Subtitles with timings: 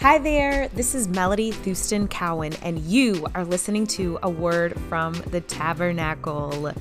[0.00, 5.12] Hi there, this is Melody Thuston Cowan, and you are listening to a word from
[5.12, 6.72] the Tabernacle.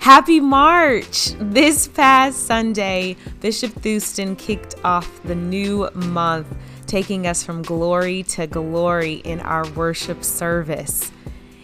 [0.00, 1.28] Happy March!
[1.38, 6.48] This past Sunday, Bishop Thuston kicked off the new month,
[6.88, 11.12] taking us from glory to glory in our worship service.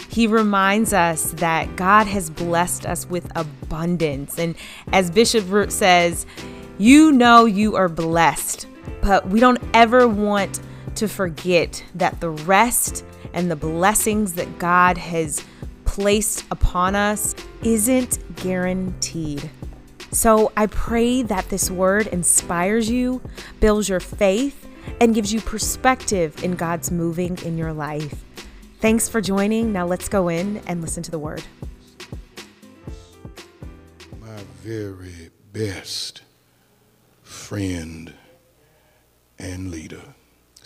[0.08, 4.38] He reminds us that God has blessed us with abundance.
[4.38, 4.54] And
[4.92, 6.26] as Bishop Root says,
[6.78, 8.68] you know you are blessed,
[9.02, 10.60] but we don't ever want
[10.96, 15.44] to forget that the rest and the blessings that God has
[15.84, 19.50] placed upon us isn't guaranteed.
[20.12, 23.20] So I pray that this word inspires you,
[23.60, 24.66] builds your faith,
[25.00, 28.24] and gives you perspective in God's moving in your life.
[28.80, 29.72] Thanks for joining.
[29.72, 31.42] Now let's go in and listen to the word.
[34.20, 36.22] My very best
[37.22, 38.14] friend
[39.38, 40.14] and leader.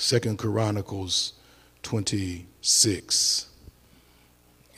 [0.00, 1.34] Second Chronicles
[1.82, 3.48] 26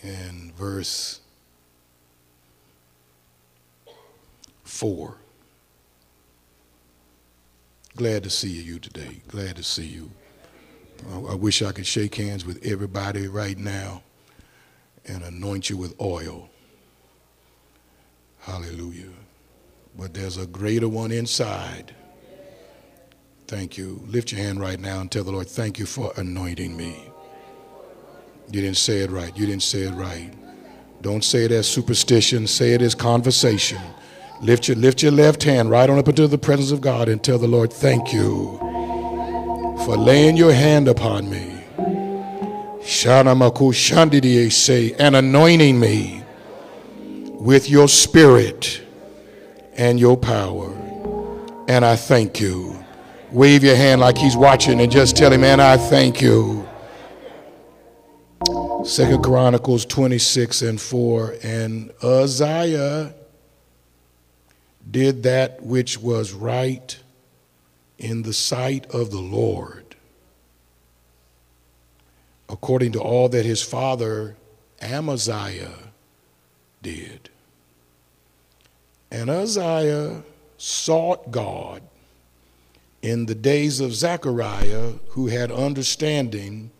[0.02, 1.20] and verse
[4.64, 5.14] 4.
[7.94, 9.22] Glad to see you today.
[9.28, 10.10] Glad to see you.
[11.08, 14.02] I wish I could shake hands with everybody right now
[15.06, 16.50] and anoint you with oil.
[18.40, 19.12] Hallelujah.
[19.96, 21.94] But there's a greater one inside
[23.52, 24.02] Thank you.
[24.06, 27.10] Lift your hand right now and tell the Lord, thank you for anointing me.
[28.50, 29.36] You didn't say it right.
[29.36, 30.32] You didn't say it right.
[31.02, 32.46] Don't say it as superstition.
[32.46, 33.78] Say it as conversation.
[34.40, 37.22] Lift your, lift your left hand right on up into the presence of God and
[37.22, 38.56] tell the Lord, thank you
[39.84, 41.62] for laying your hand upon me.
[42.82, 46.24] Say, and anointing me
[47.38, 48.80] with your spirit
[49.74, 50.72] and your power.
[51.68, 52.81] And I thank you
[53.32, 56.68] wave your hand like he's watching and just tell him, man, I thank you.
[58.84, 61.36] Second Chronicles 26 and 4.
[61.42, 63.14] And Uzziah
[64.90, 66.98] did that which was right
[67.98, 69.94] in the sight of the Lord,
[72.48, 74.36] according to all that his father
[74.80, 75.92] Amaziah
[76.82, 77.30] did.
[79.10, 80.24] And Uzziah
[80.58, 81.82] sought God
[83.02, 86.70] in the days of Zechariah, who had understanding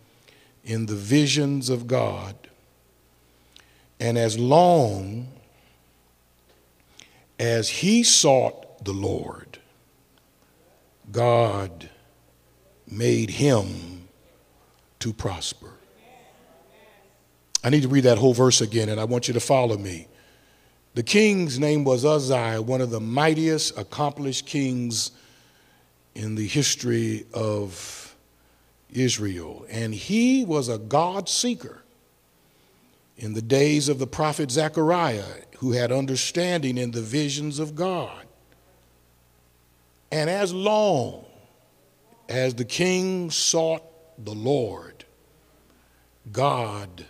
[0.63, 2.35] in the visions of God,
[3.99, 5.27] and as long
[7.37, 9.59] as he sought the Lord,
[11.11, 11.89] God
[12.87, 14.07] made him
[14.99, 15.71] to prosper.
[17.63, 20.07] I need to read that whole verse again, and I want you to follow me.
[20.95, 25.11] The king's name was Uzziah, one of the mightiest, accomplished kings
[26.15, 28.15] in the history of
[28.91, 29.65] Israel.
[29.69, 31.83] And he was a God seeker
[33.17, 38.25] in the days of the prophet Zechariah, who had understanding in the visions of God.
[40.11, 41.25] And as long
[42.27, 43.83] as the king sought
[44.23, 45.05] the Lord,
[46.31, 47.05] God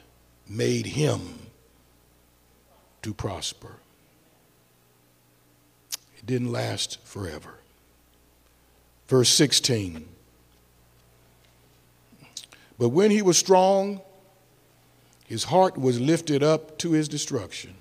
[0.47, 1.21] made him
[3.01, 3.75] to prosper.
[6.17, 7.55] It didn't last forever.
[9.13, 10.07] Verse 16.
[12.79, 14.01] But when he was strong,
[15.27, 17.75] his heart was lifted up to his destruction.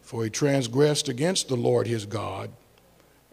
[0.00, 2.50] For he transgressed against the Lord his God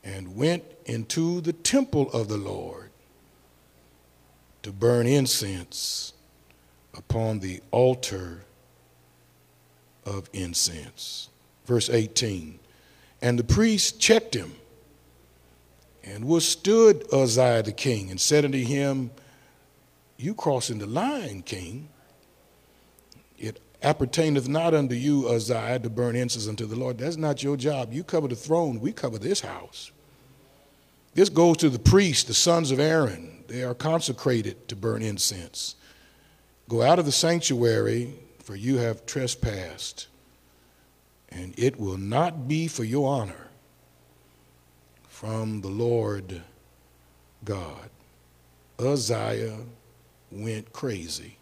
[0.04, 2.90] and went into the temple of the Lord
[4.64, 6.12] to burn incense
[6.94, 8.44] upon the altar
[10.06, 11.30] of incense.
[11.66, 12.60] Verse 18.
[13.22, 14.52] And the priest checked him
[16.14, 19.12] and withstood Uzziah the king and said unto him,
[20.18, 21.90] You crossing the line, king.
[23.38, 26.98] It appertaineth not unto you, Uzziah, to burn incense unto the Lord.
[26.98, 27.94] That's not your job.
[27.94, 29.92] You cover the throne, we cover this house.
[31.14, 33.44] This goes to the priests, the sons of Aaron.
[33.48, 35.76] They are consecrated to burn incense.
[36.70, 40.08] Go out of the sanctuary, for you have trespassed,
[41.30, 43.47] and it will not be for your honor
[45.20, 46.44] from the Lord
[47.44, 47.90] God.
[48.78, 49.58] Uzziah
[50.32, 51.40] went crazy.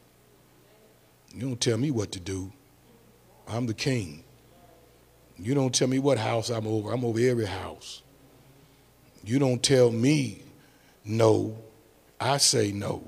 [1.34, 2.54] You don't tell me what to do.
[3.46, 4.24] I'm the king.
[5.38, 6.94] You don't tell me what house I'm over.
[6.94, 8.02] I'm over every house.
[9.26, 10.40] You don't tell me
[11.04, 11.58] no.
[12.18, 13.04] I say no.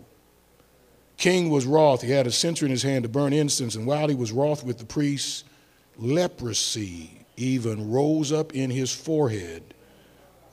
[1.15, 2.01] King was wroth.
[2.01, 4.65] He had a censer in his hand to burn incense, and while he was wroth
[4.65, 5.45] with the priests,
[5.95, 9.73] leprosy even rose up in his forehead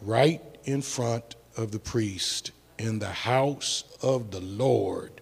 [0.04, 5.20] right in front of the priest in the house of the Lord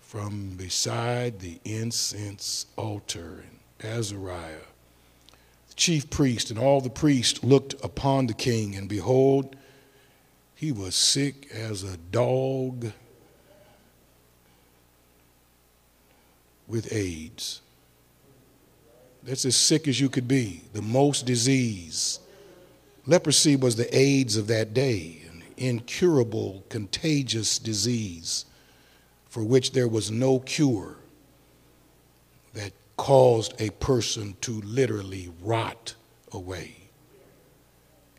[0.00, 3.44] from beside the incense altar.
[3.82, 4.68] And Azariah,
[5.68, 9.56] the chief priest, and all the priests looked upon the king, and behold,
[10.54, 12.92] he was sick as a dog
[16.66, 17.60] with AIDS.
[19.22, 22.20] That's as sick as you could be, the most disease.
[23.06, 28.44] Leprosy was the AIDS of that day, an incurable, contagious disease
[29.28, 30.96] for which there was no cure
[32.54, 35.94] that caused a person to literally rot
[36.32, 36.74] away.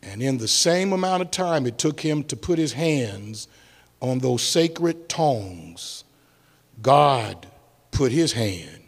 [0.02, 3.48] And in the same amount of time it took him to put his hands
[4.00, 6.04] on those sacred tongs,
[6.80, 7.46] God
[7.90, 8.84] put his hand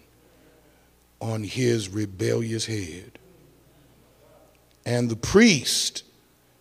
[1.21, 3.19] on his rebellious head.
[4.91, 6.03] And the priest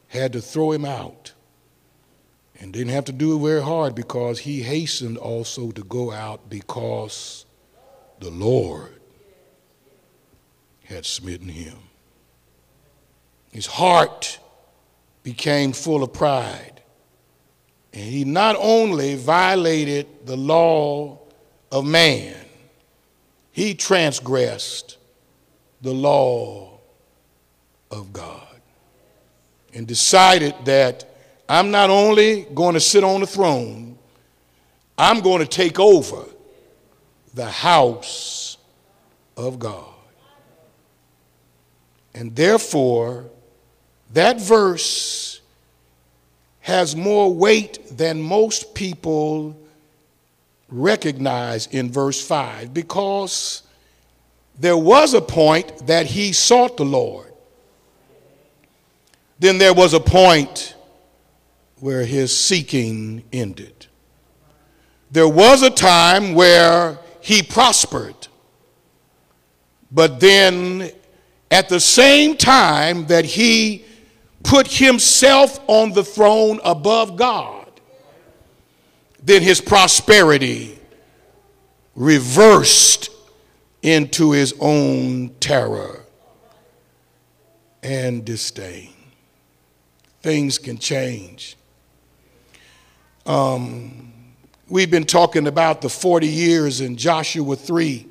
[0.10, 1.34] had to throw him out
[2.60, 6.48] and didn't have to do it very hard because he hastened also to go out
[6.48, 7.48] because
[8.20, 9.02] the Lord
[10.84, 11.76] had smitten him.
[13.52, 14.38] His heart
[15.24, 16.84] became full of pride.
[17.94, 21.18] And he not only violated the law
[21.72, 22.36] of man,
[23.52, 25.00] he transgressed
[25.82, 26.69] the law
[27.92, 28.48] of God
[29.74, 31.06] and decided that
[31.48, 33.98] I'm not only going to sit on the throne,
[34.98, 36.26] I'm going to take over
[37.34, 38.58] the house
[39.38, 39.86] of God.
[42.14, 43.26] And therefore,
[44.14, 45.42] that verse
[46.62, 49.58] has more weight than most people
[50.70, 53.64] recognize in verse 5 because
[54.60, 57.29] there was a point that he sought the Lord.
[59.40, 60.76] Then there was a point
[61.80, 63.88] where his seeking ended.
[65.12, 68.28] There was a time where he prospered,
[69.92, 70.92] but then
[71.50, 73.86] at the same time that he
[74.44, 77.68] put himself on the throne above God,
[79.24, 80.78] then his prosperity
[81.96, 83.10] reversed
[83.82, 86.06] into his own terror
[87.82, 88.89] and disdain.
[90.22, 91.56] Things can change.
[93.26, 94.12] Um,
[94.68, 98.06] we've been talking about the 40 years in Joshua 3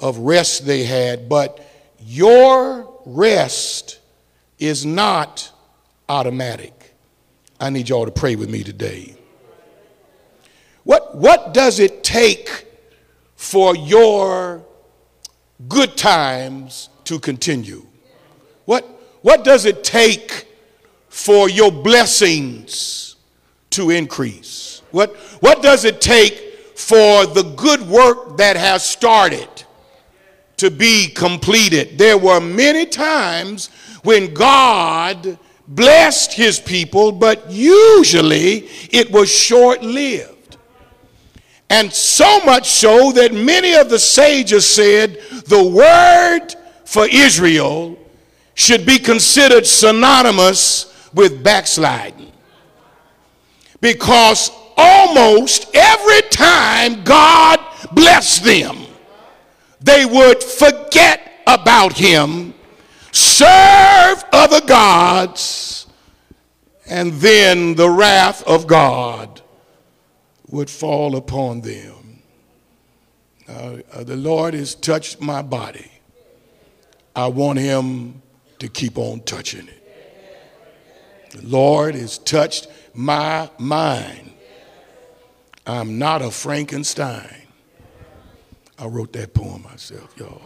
[0.00, 1.66] of rest they had, but
[2.00, 4.00] your rest
[4.58, 5.50] is not
[6.08, 6.94] automatic.
[7.58, 9.16] I need y'all to pray with me today.
[10.84, 12.66] What, what does it take
[13.34, 14.64] for your
[15.68, 17.86] good times to continue?
[18.66, 18.84] What,
[19.22, 20.46] what does it take
[21.16, 23.16] for your blessings
[23.70, 24.82] to increase?
[24.90, 29.48] What, what does it take for the good work that has started
[30.58, 31.96] to be completed?
[31.96, 33.70] There were many times
[34.02, 40.58] when God blessed his people, but usually it was short lived.
[41.70, 46.54] And so much so that many of the sages said the word
[46.84, 47.98] for Israel
[48.54, 52.32] should be considered synonymous with backsliding.
[53.80, 57.60] Because almost every time God
[57.92, 58.78] blessed them,
[59.80, 62.54] they would forget about Him,
[63.12, 65.86] serve other gods,
[66.88, 69.42] and then the wrath of God
[70.48, 72.22] would fall upon them.
[73.48, 75.90] Uh, uh, the Lord has touched my body.
[77.14, 78.22] I want him
[78.58, 79.75] to keep on touching it.
[81.36, 84.32] The Lord has touched my mind.
[85.66, 87.42] I'm not a Frankenstein.
[88.78, 90.40] I wrote that poem myself, y'all.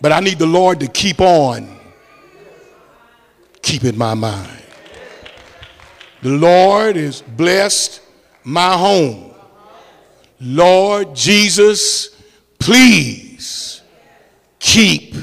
[0.00, 1.76] But I need the Lord to keep on
[3.62, 4.62] keeping my mind.
[6.22, 8.00] The Lord has blessed
[8.44, 9.34] my home.
[10.40, 12.10] Lord Jesus,
[12.60, 13.82] please
[14.60, 15.16] keep,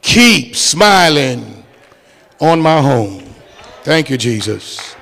[0.00, 1.59] keep smiling
[2.40, 3.22] on my home.
[3.82, 4.96] Thank you, Jesus.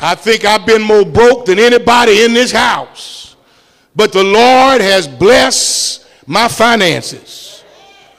[0.00, 3.36] I think I've been more broke than anybody in this house,
[3.94, 7.64] but the Lord has blessed my finances.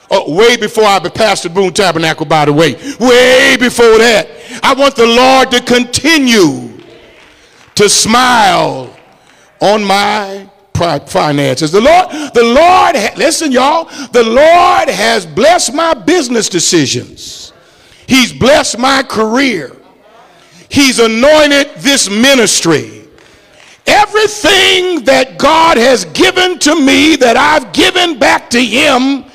[0.09, 2.75] Oh, way before I pastored Boone Tabernacle, by the way.
[2.99, 4.27] Way before that.
[4.61, 6.79] I want the Lord to continue
[7.75, 8.95] to smile
[9.59, 11.71] on my finances.
[11.71, 17.53] The Lord, the Lord, listen, y'all, the Lord has blessed my business decisions.
[18.07, 19.75] He's blessed my career.
[20.69, 23.07] He's anointed this ministry.
[23.85, 29.25] Everything that God has given to me that I've given back to Him,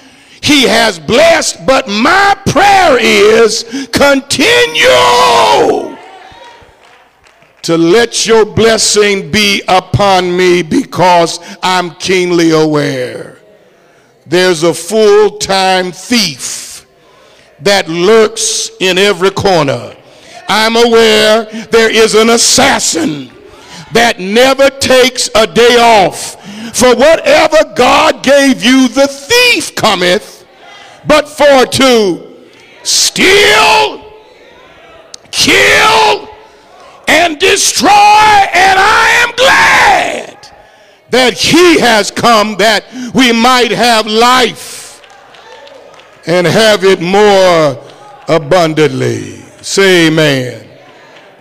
[0.42, 1.64] He has blessed.
[1.66, 4.86] But my prayer is continue
[7.62, 9.62] to let your blessing be
[9.98, 13.38] upon me because I'm keenly aware
[14.26, 16.86] there's a full time thief
[17.62, 19.96] that lurks in every corner.
[20.48, 23.32] I'm aware there is an assassin
[23.92, 26.36] that never takes a day off.
[26.76, 30.46] For whatever God gave you, the thief cometh,
[31.08, 32.46] but for to
[32.84, 34.12] steal,
[35.32, 36.27] kill,
[37.08, 37.88] and destroy.
[37.88, 40.48] And I am glad
[41.10, 42.84] that he has come that
[43.14, 45.02] we might have life
[46.26, 47.82] and have it more
[48.28, 49.36] abundantly.
[49.62, 50.66] Say amen.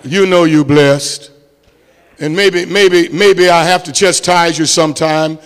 [0.04, 1.32] You know you're blessed.
[2.20, 5.38] And maybe, maybe, maybe I have to chastise you sometime.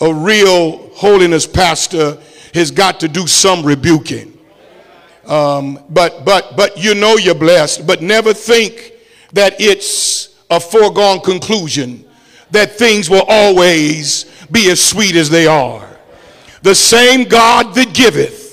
[0.00, 2.18] A real holiness pastor
[2.54, 4.36] has got to do some rebuking.
[5.26, 7.86] Um, but, but, but you know you're blessed.
[7.86, 8.92] But never think
[9.36, 12.04] that it's a foregone conclusion
[12.50, 15.88] that things will always be as sweet as they are.
[16.62, 18.46] The same God that giveth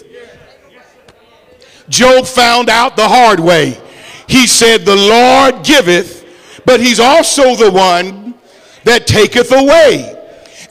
[1.90, 3.80] Job found out the hard way.
[4.28, 6.26] He said, The Lord giveth,
[6.66, 8.36] but he's also the one
[8.84, 10.20] that taketh away.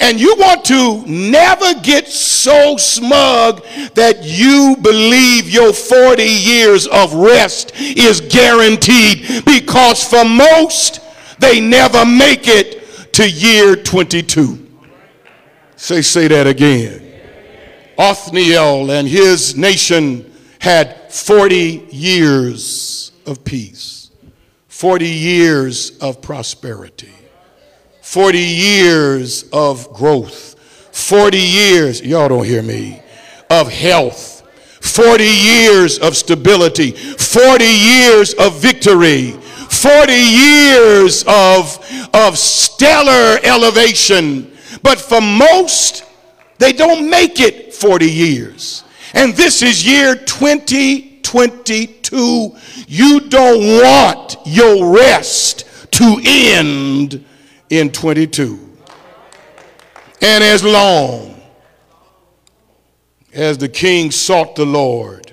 [0.02, 7.14] And you want to never get so smug that you believe your 40 years of
[7.14, 11.00] rest is guaranteed because for most,
[11.38, 14.58] they never make it to year 22.
[15.76, 17.00] Say, say that again.
[17.96, 24.10] Othniel and his nation had 40 years of peace,
[24.68, 27.12] 40 years of prosperity,
[28.12, 30.54] 40 years of growth,
[30.94, 33.00] 40 years, y'all don't hear me,
[33.48, 34.42] of health,
[34.82, 41.78] 40 years of stability, 40 years of victory, 40 years of,
[42.12, 44.52] of stellar elevation.
[44.82, 46.04] But for most,
[46.58, 48.84] they don't make it 40 years.
[49.14, 52.56] And this is year 2022.
[52.88, 57.24] You don't want your rest to end
[57.72, 58.58] in 22.
[60.20, 61.40] And as long
[63.32, 65.32] as the king sought the Lord,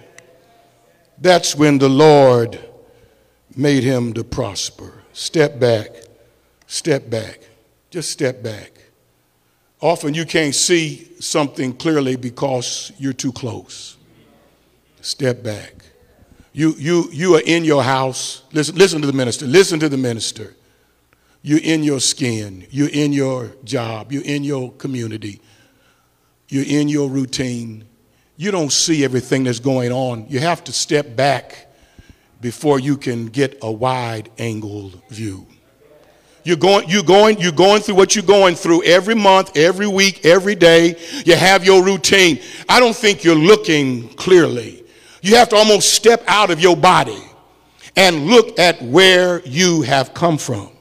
[1.17, 2.57] that's when the Lord
[3.57, 5.03] made him to prosper.
[5.11, 5.89] Step back,
[6.65, 7.41] step back,
[7.89, 8.71] just step back.
[9.81, 13.97] Often you can't see something clearly because you're too close.
[15.01, 15.73] Step back.
[16.53, 18.43] You, you, you are in your house.
[18.53, 19.45] Listen, listen to the minister.
[19.45, 20.55] Listen to the minister.
[21.41, 22.67] You're in your skin.
[22.69, 24.11] You're in your job.
[24.11, 25.41] You're in your community.
[26.49, 27.85] You're in your routine.
[28.35, 30.25] You don't see everything that's going on.
[30.29, 31.67] You have to step back
[32.41, 35.45] before you can get a wide angle view.
[36.43, 40.25] You're going, you're going, you're going through what you're going through every month, every week,
[40.25, 40.95] every day.
[41.25, 42.39] You have your routine.
[42.67, 44.83] I don't think you're looking clearly.
[45.21, 47.21] You have to almost step out of your body
[47.95, 50.71] and look at where you have come from.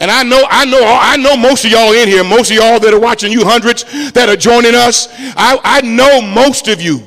[0.00, 2.80] And I know, I know, I know most of y'all in here, most of y'all
[2.80, 5.08] that are watching, you hundreds that are joining us.
[5.36, 7.02] I, I know most of you.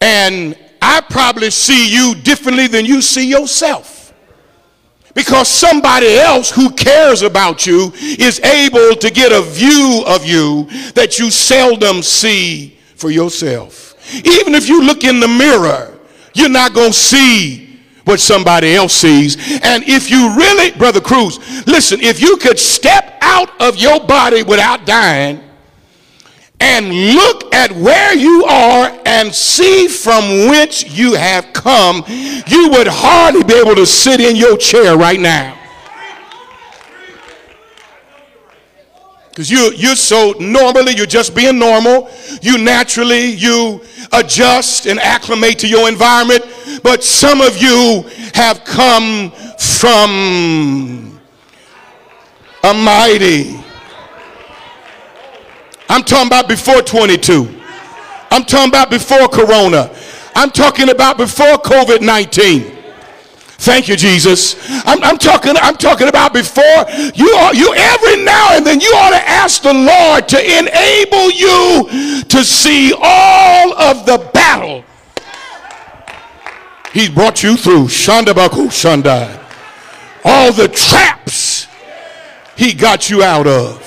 [0.00, 4.12] And I probably see you differently than you see yourself.
[5.14, 10.64] Because somebody else who cares about you is able to get a view of you
[10.94, 13.94] that you seldom see for yourself.
[14.14, 15.96] Even if you look in the mirror,
[16.34, 17.69] you're not going to see
[18.04, 19.36] what somebody else sees.
[19.62, 24.42] And if you really, Brother Cruz, listen, if you could step out of your body
[24.42, 25.40] without dying,
[26.62, 32.86] and look at where you are and see from which you have come, you would
[32.86, 35.56] hardly be able to sit in your chair right now.
[39.30, 42.10] Because you, you're so normally, you're just being normal.
[42.42, 43.80] You naturally, you
[44.12, 46.44] adjust and acclimate to your environment.
[46.82, 51.20] But some of you have come from
[52.64, 53.60] a mighty
[55.90, 57.62] I'm talking about before 22.
[58.30, 59.90] I'm talking about before Corona.
[60.36, 62.76] I'm talking about before COVID 19.
[63.58, 64.54] Thank you, Jesus.
[64.86, 65.54] I'm, I'm, talking.
[65.60, 66.62] I'm talking about before
[67.12, 67.28] you.
[67.30, 72.22] Are, you every now and then you ought to ask the Lord to enable you
[72.28, 74.84] to see all of the battle
[76.92, 77.86] He's brought you through.
[77.86, 79.38] Shanda Baku Shanda.
[80.24, 81.68] all the traps
[82.56, 83.80] he got you out of,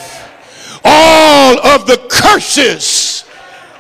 [0.84, 3.24] all of the curses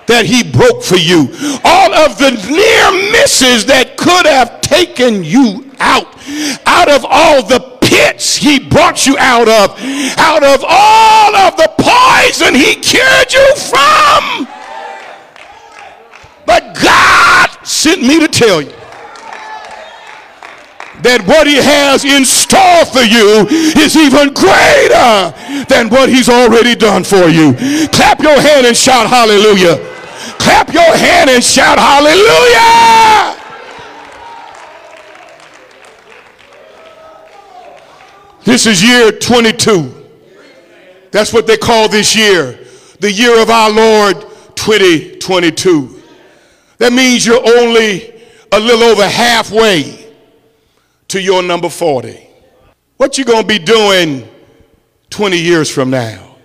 [0.05, 1.29] that he broke for you,
[1.63, 6.07] all of the near misses that could have taken you out,
[6.67, 9.71] out of all the pits he brought you out of,
[10.19, 14.47] out of all of the poison he cured you from.
[16.45, 18.73] But God sent me to tell you
[21.03, 23.45] that what he has in store for you
[23.75, 25.35] is even greater
[25.67, 27.53] than what he's already done for you.
[27.91, 29.75] Clap your hand and shout hallelujah.
[30.39, 33.39] Clap your hand and shout hallelujah.
[38.45, 39.93] This is year 22.
[41.11, 42.59] That's what they call this year,
[42.99, 44.21] the year of our Lord
[44.55, 46.01] 2022.
[46.77, 50.02] That means you're only a little over halfway
[51.13, 52.27] to your number 40.
[52.97, 54.27] What you going to be doing
[55.11, 56.37] 20 years from now?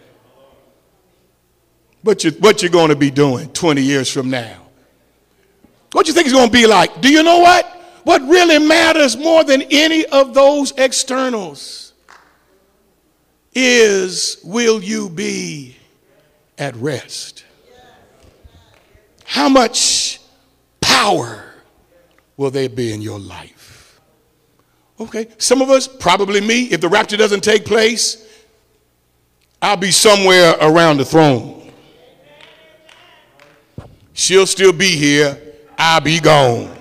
[2.02, 4.68] What you what you going to be doing 20 years from now?
[5.92, 7.00] What you think it's going to be like?
[7.00, 7.64] Do you know what?
[8.04, 11.94] What really matters more than any of those externals
[13.54, 15.76] is will you be
[16.58, 17.42] at rest?
[19.25, 20.20] How much
[20.82, 21.54] power
[22.37, 23.58] will there be in your life?
[25.00, 28.26] Okay, some of us, probably me, if the rapture doesn't take place,
[29.62, 31.71] I'll be somewhere around the throne.
[34.12, 35.40] She'll still be here,
[35.78, 36.76] I'll be gone.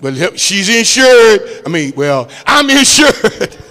[0.00, 1.62] But she's insured.
[1.64, 3.56] I mean, well, I'm insured.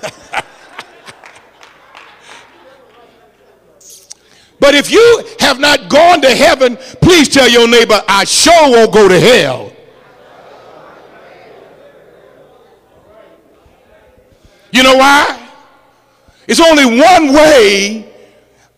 [4.58, 8.92] But if you have not gone to heaven, please tell your neighbor, I sure won't
[8.92, 9.72] go to hell.
[14.76, 15.50] You know why?
[16.50, 18.14] It's only one way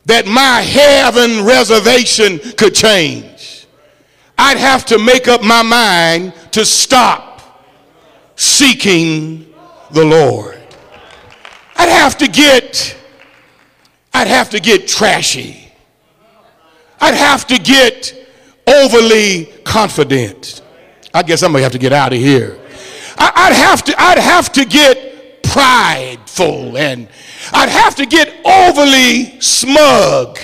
[0.05, 3.65] that my heaven reservation could change.
[4.37, 7.65] I'd have to make up my mind to stop
[8.35, 9.51] seeking
[9.89, 10.61] the Lord.
[11.77, 12.95] I'd have to get
[14.13, 15.67] I'd have to get trashy.
[17.01, 18.13] I'd have to get
[18.67, 20.61] overly confident.
[21.11, 22.59] I guess I'm gonna have to get out of here.
[23.17, 25.16] I, would have to, I'd have to get
[25.51, 27.07] prideful and
[27.53, 30.39] I'd have to get overly smug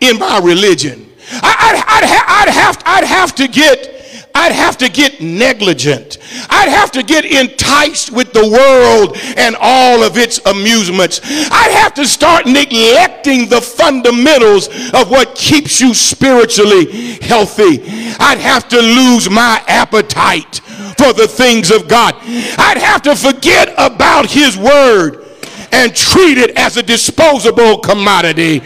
[0.00, 1.12] in my religion.
[1.30, 3.96] I, would I'd, I'd, have, I'd have to get
[4.36, 6.18] I'd have to get negligent.
[6.50, 11.22] I'd have to get enticed with the world and all of its amusements.
[11.24, 17.82] I'd have to start neglecting the fundamentals of what keeps you spiritually healthy.
[18.20, 20.60] I'd have to lose my appetite
[20.94, 22.14] for the things of God.
[22.22, 25.24] I'd have to forget about His Word
[25.72, 28.60] and treat it as a disposable commodity.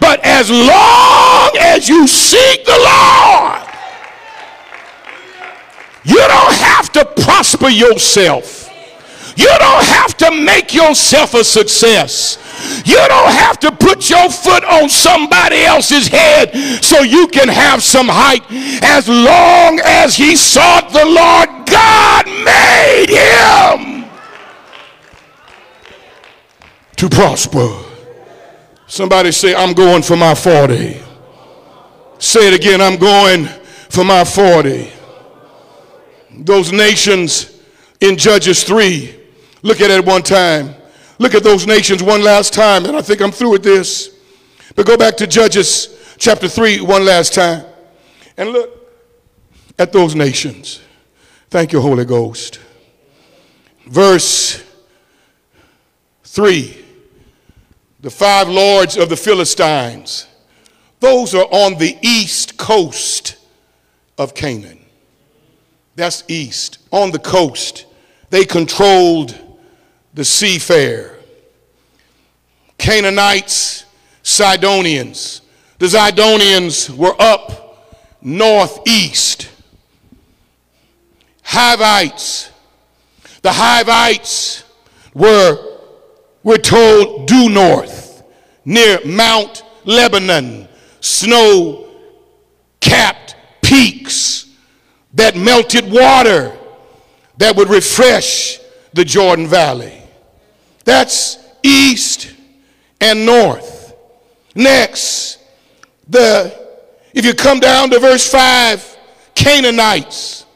[0.00, 3.62] But as long as you seek the Lord,
[6.04, 8.70] you don't have to prosper yourself.
[9.36, 12.38] You don't have to make yourself a success.
[12.84, 17.82] You don't have to put your foot on somebody else's head so you can have
[17.82, 18.42] some height.
[18.82, 24.10] As long as he sought the Lord, God made him
[26.96, 27.68] to prosper.
[28.86, 31.00] Somebody say, I'm going for my 40.
[32.18, 33.46] Say it again, I'm going
[33.90, 34.92] for my 40
[36.44, 37.58] those nations
[38.00, 39.14] in Judges 3.
[39.62, 40.74] Look at it one time.
[41.18, 44.14] Look at those nations one last time, and I think I'm through with this.
[44.74, 47.64] But go back to Judges chapter 3 one last time
[48.36, 48.70] and look
[49.78, 50.80] at those nations.
[51.48, 52.60] Thank you, Holy Ghost.
[53.86, 54.62] Verse
[56.24, 56.76] 3
[58.00, 60.26] The five lords of the Philistines,
[61.00, 63.36] those are on the east coast
[64.18, 64.80] of Canaan.
[65.94, 66.78] That's east.
[66.92, 67.86] On the coast,
[68.28, 69.45] they controlled
[70.16, 71.14] the seafarer.
[72.78, 73.84] Canaanites,
[74.22, 75.42] Sidonians.
[75.78, 79.50] The Zidonians were up northeast.
[81.42, 82.50] Hivites.
[83.42, 84.64] The Hivites
[85.12, 85.80] were,
[86.42, 88.24] we're told, due north,
[88.64, 90.66] near Mount Lebanon,
[91.00, 91.88] snow
[92.80, 94.46] capped peaks
[95.12, 96.56] that melted water
[97.36, 98.58] that would refresh
[98.94, 100.04] the Jordan Valley.
[100.86, 102.32] That's east
[103.00, 103.94] and north.
[104.54, 105.38] Next,
[106.08, 106.66] the
[107.12, 108.96] if you come down to verse 5,
[109.34, 110.46] Canaanites.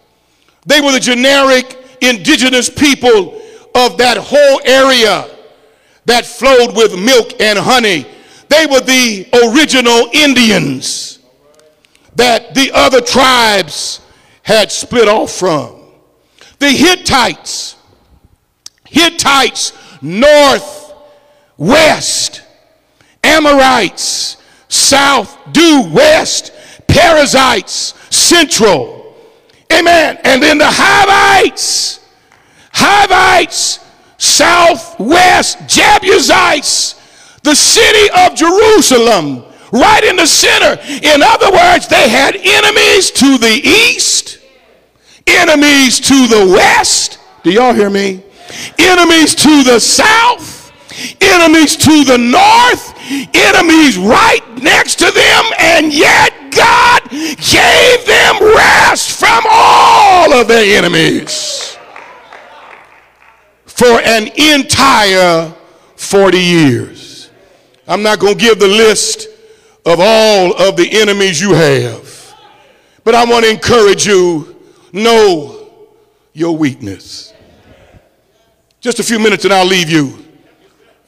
[0.67, 3.41] They were the generic indigenous people
[3.75, 5.29] of that whole area
[6.07, 8.07] that flowed with milk and honey.
[8.49, 11.19] They were the original Indians
[12.17, 14.01] that the other tribes
[14.43, 15.77] had split off from.
[16.59, 17.77] The Hittites,
[18.85, 20.95] Hittites, north,
[21.57, 22.43] west,
[23.23, 24.37] Amorites,
[24.69, 26.53] south, due, west,
[26.87, 29.15] Perizzites, central.
[29.73, 30.19] Amen.
[30.25, 32.01] And then the Hivites,
[32.73, 33.81] Hivites,
[34.19, 36.95] southwest, Jebusites,
[37.43, 40.81] the city of Jerusalem, right in the center.
[40.83, 44.39] In other words, they had enemies to the east,
[45.27, 47.19] enemies to the west.
[47.43, 48.25] Do y'all hear me?
[48.79, 50.73] Enemies to the south,
[51.21, 52.95] enemies to the north,
[53.35, 60.79] enemies right next to them, and yet God gave them rest from all of their
[60.79, 61.77] enemies
[63.81, 65.55] for an entire
[65.97, 67.31] 40 years.
[67.89, 69.27] I'm not going to give the list
[69.87, 72.35] of all of the enemies you have,
[73.05, 74.55] but I want to encourage you
[74.93, 75.69] know
[76.33, 77.30] your weakness.
[78.81, 80.25] Just a few minutes and I'll leave you.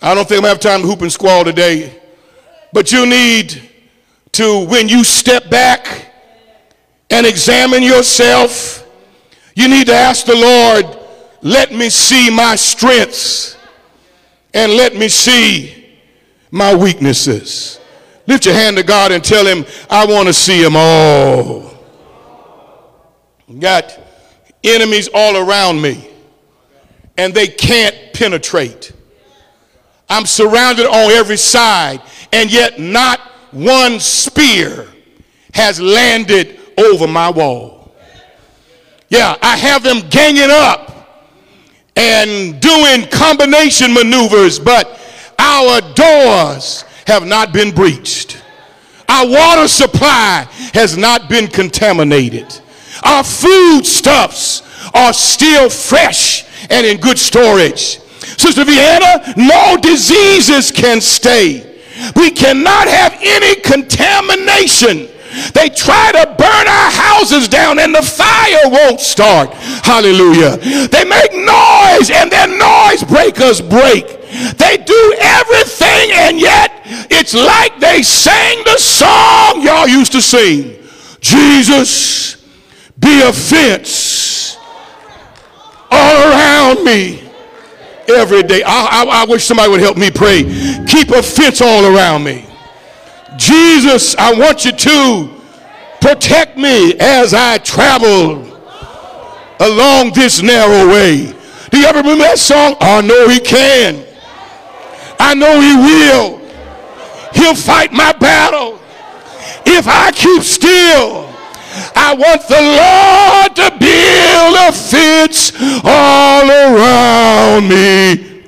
[0.02, 2.02] I don't think I'm going to have time to hoop and squall today,
[2.72, 3.70] but you need
[4.32, 6.12] to, when you step back
[7.08, 8.87] and examine yourself,
[9.54, 10.98] you need to ask the Lord,
[11.40, 13.56] let me see my strengths
[14.52, 15.98] and let me see
[16.50, 17.80] my weaknesses.
[18.26, 21.72] Lift your hand to God and tell him, I want to see them all.
[23.58, 23.98] Got
[24.62, 26.12] enemies all around me
[27.16, 28.92] and they can't penetrate.
[30.09, 33.20] I'm surrounded on every side and yet not
[33.51, 34.88] one spear
[35.55, 37.94] has landed over my wall.
[39.09, 40.92] Yeah, I have them ganging up
[41.96, 44.98] and doing combination maneuvers, but
[45.38, 48.42] our doors have not been breached.
[49.09, 52.61] Our water supply has not been contaminated.
[53.05, 54.62] Our foodstuffs
[54.94, 57.98] are still fresh and in good storage.
[58.38, 61.72] Sister Vienna, no diseases can stay
[62.16, 65.08] we cannot have any contamination.
[65.54, 69.50] They try to burn our houses down and the fire won't start.
[69.85, 70.56] Hallelujah.
[70.88, 74.20] They make noise and their noise breakers break.
[74.56, 80.76] They do everything and yet it's like they sang the song y'all used to sing.
[81.20, 82.37] Jesus,
[82.98, 84.32] be a fence
[85.92, 87.28] all around me
[88.09, 88.62] every day.
[88.64, 90.42] I, I, I wish somebody would help me pray.
[90.87, 92.46] Keep a fence all around me.
[93.37, 95.31] Jesus, I want you to
[96.00, 98.42] protect me as I travel
[99.61, 101.33] along this narrow way.
[101.70, 102.76] Do you ever remember that song?
[102.81, 104.05] I know he can.
[105.18, 106.38] I know he will.
[107.35, 108.78] He'll fight my battle
[109.64, 111.32] if I keep still.
[111.94, 115.52] I want the Lord to build a fence
[115.85, 118.42] all around me.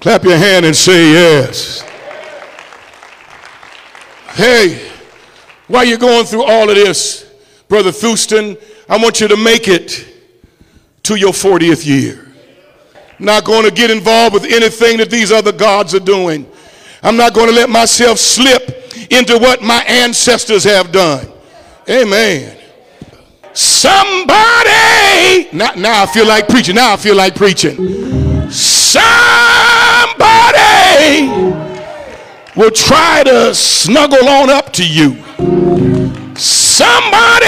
[0.00, 1.82] Clap your hand and say yes.
[4.34, 4.90] Hey,
[5.66, 7.32] while you're going through all of this,
[7.68, 8.56] Brother Thuston,
[8.88, 10.06] I want you to make it
[11.04, 12.26] to your 40th year.
[13.18, 16.46] Not going to get involved with anything that these other gods are doing.
[17.02, 18.75] I'm not going to let myself slip
[19.10, 21.26] into what my ancestors have done.
[21.88, 22.58] Amen.
[23.52, 26.74] Somebody, now, now I feel like preaching.
[26.74, 28.50] Now I feel like preaching.
[28.50, 29.06] Somebody
[32.54, 35.16] will try to snuggle on up to you.
[36.36, 37.46] Somebody,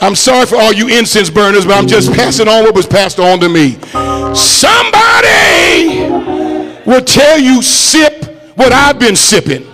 [0.00, 3.20] I'm sorry for all you incense burners, but I'm just passing on what was passed
[3.20, 3.78] on to me.
[4.34, 6.10] Somebody
[6.84, 8.25] will tell you, sip
[8.56, 9.64] what I've been sipping.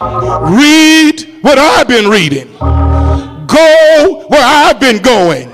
[0.00, 2.52] Read what I've been reading.
[2.58, 5.50] Go where I've been going.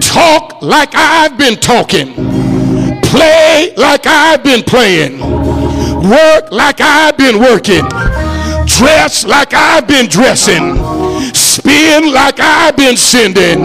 [0.00, 2.14] Talk like I've been talking.
[3.02, 5.20] Play like I've been playing.
[6.08, 7.88] Work like I've been working.
[8.66, 10.76] Dress like I've been dressing.
[11.34, 13.64] Spin like I've been sending.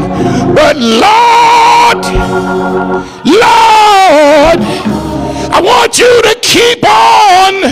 [0.56, 2.06] But Lord,
[3.26, 4.60] Lord,
[5.52, 7.72] I want you to keep on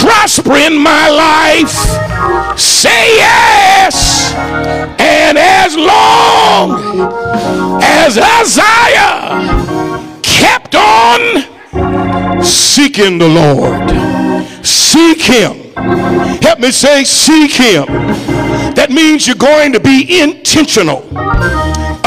[0.00, 2.58] prospering my life.
[2.58, 4.32] Say yes.
[4.98, 6.80] And as long
[7.82, 9.42] as Uzziah
[10.22, 15.72] kept on seeking the Lord, seek him.
[16.42, 17.86] Help me say, seek him.
[18.74, 21.04] That means you're going to be intentional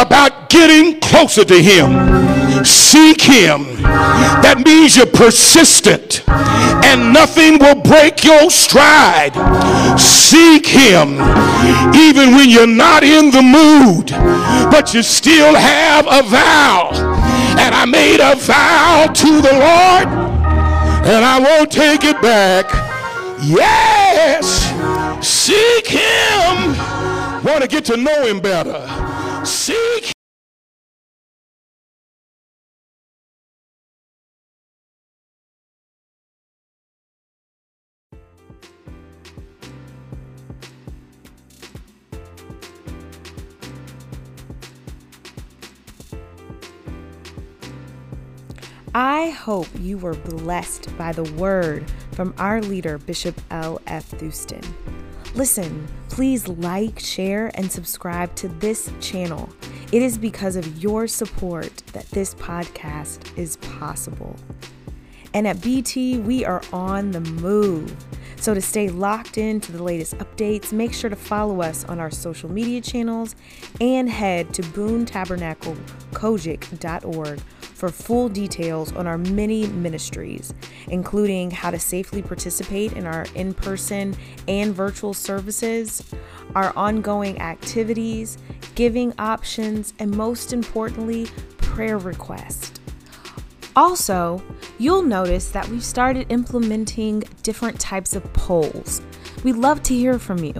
[0.01, 2.65] about getting closer to Him.
[2.65, 3.81] Seek Him.
[4.41, 9.33] That means you're persistent and nothing will break your stride.
[9.99, 11.13] Seek Him
[11.95, 14.11] even when you're not in the mood,
[14.71, 16.89] but you still have a vow.
[17.59, 20.07] And I made a vow to the Lord
[21.05, 22.65] and I won't take it back.
[23.43, 24.69] Yes,
[25.25, 26.75] seek Him.
[27.43, 29.10] Want to get to know Him better.
[29.43, 30.11] Seek
[48.93, 53.79] I hope you were blessed by the word from our leader, Bishop L.
[53.87, 54.09] F.
[54.11, 54.61] Thuston.
[55.33, 59.49] Listen, please like, share, and subscribe to this channel.
[59.93, 64.35] It is because of your support that this podcast is possible.
[65.33, 67.95] And at BT, we are on the move.
[68.35, 71.97] So, to stay locked in to the latest updates, make sure to follow us on
[71.99, 73.37] our social media channels
[73.79, 77.39] and head to boonetabernaclecogic.org
[77.81, 80.53] for full details on our many ministries,
[80.89, 84.15] including how to safely participate in our in person
[84.47, 86.03] and virtual services,
[86.53, 88.37] our ongoing activities,
[88.75, 91.25] giving options, and most importantly,
[91.57, 92.79] prayer requests.
[93.75, 94.39] Also,
[94.77, 99.01] you'll notice that we've started implementing different types of polls.
[99.43, 100.53] We'd love to hear from you.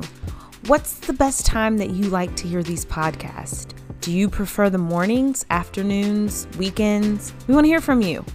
[0.66, 3.76] What's the best time that you like to hear these podcasts?
[4.02, 7.36] Do you prefer the mornings, afternoons, weekends?
[7.48, 8.26] We want to hear from you.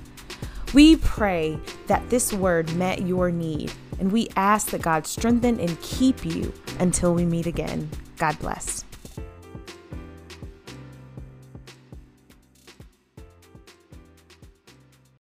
[0.75, 5.81] We pray that this word met your need, and we ask that God strengthen and
[5.81, 7.91] keep you until we meet again.
[8.17, 8.86] God bless.